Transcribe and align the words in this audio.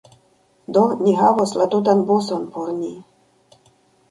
Do, 0.77 0.85
ni 1.01 1.13
havos 1.23 1.53
la 1.63 1.67
tutan 1.75 2.01
buson 2.09 2.49
por 2.57 2.73
ni 2.81 2.91